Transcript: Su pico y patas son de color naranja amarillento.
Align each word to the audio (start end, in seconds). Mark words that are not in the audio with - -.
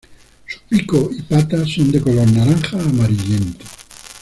Su 0.47 0.59
pico 0.67 1.11
y 1.15 1.21
patas 1.21 1.69
son 1.71 1.91
de 1.91 2.01
color 2.01 2.27
naranja 2.31 2.79
amarillento. 2.81 3.63